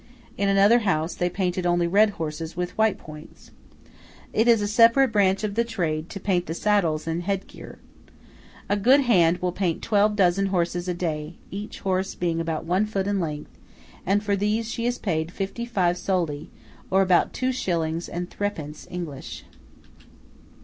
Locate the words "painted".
1.29-1.63